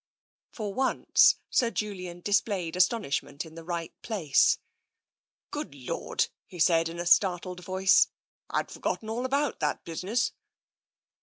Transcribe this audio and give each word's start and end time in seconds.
For 0.51 0.73
once, 0.73 1.35
Sir 1.51 1.69
Julian 1.69 2.21
displayed 2.21 2.75
astonishment 2.75 3.45
in 3.45 3.53
the 3.53 3.63
right 3.63 3.93
place." 4.01 4.57
Good 5.51 5.75
Lord!" 5.75 6.25
he 6.47 6.57
said, 6.57 6.89
in 6.89 6.97
a 6.97 7.05
startled 7.05 7.63
voice." 7.63 8.07
I'd 8.49 8.71
forgotten 8.71 9.11
all 9.11 9.25
about 9.25 9.59
that 9.59 9.83
business." 9.85 10.31